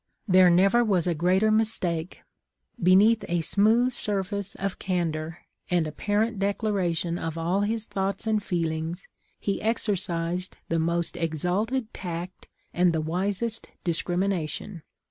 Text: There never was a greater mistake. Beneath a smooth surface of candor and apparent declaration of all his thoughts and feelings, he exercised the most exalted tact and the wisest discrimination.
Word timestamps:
There 0.27 0.49
never 0.49 0.83
was 0.83 1.05
a 1.05 1.13
greater 1.13 1.51
mistake. 1.51 2.23
Beneath 2.81 3.23
a 3.27 3.41
smooth 3.41 3.93
surface 3.93 4.55
of 4.55 4.79
candor 4.79 5.43
and 5.69 5.85
apparent 5.85 6.39
declaration 6.39 7.19
of 7.19 7.37
all 7.37 7.61
his 7.61 7.85
thoughts 7.85 8.25
and 8.25 8.41
feelings, 8.41 9.05
he 9.39 9.61
exercised 9.61 10.57
the 10.69 10.79
most 10.79 11.15
exalted 11.15 11.93
tact 11.93 12.47
and 12.73 12.93
the 12.93 13.01
wisest 13.01 13.69
discrimination. 13.83 14.81